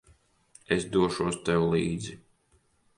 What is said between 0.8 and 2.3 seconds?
došos tev līdzi.